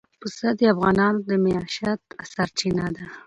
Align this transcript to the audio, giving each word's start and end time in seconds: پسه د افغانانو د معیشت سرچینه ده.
پسه 0.21 0.47
د 0.59 0.61
افغانانو 0.73 1.19
د 1.29 1.29
معیشت 1.43 2.01
سرچینه 2.31 2.85
ده. 2.95 3.05